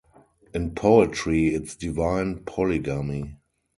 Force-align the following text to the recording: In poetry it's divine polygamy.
In 0.51 0.71
poetry 0.73 1.49
it's 1.53 1.75
divine 1.75 2.41
polygamy. 2.47 3.35